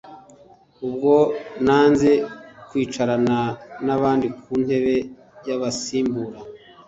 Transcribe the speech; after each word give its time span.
ubwo 0.87 1.13
nanze 1.65 2.09
kwicarana 2.69 3.37
n’abandi 3.85 4.27
ku 4.41 4.51
ntebe 4.63 4.95
y’abasimbura” 5.47 6.39